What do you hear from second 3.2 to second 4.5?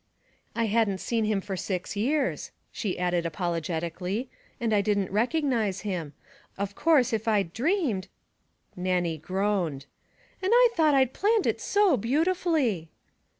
apologetically,